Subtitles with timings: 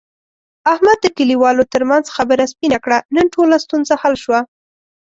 [0.73, 2.97] احمد د کلیوالو ترمنځ خبره سپینه کړه.
[3.15, 4.39] نن ټوله ستونزه حل شوه.